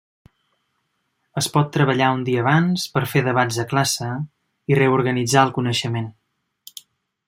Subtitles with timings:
[1.41, 4.11] Es pot treballar un dia abans per fer debats a classe
[4.75, 6.15] i reorganitzar el coneixement.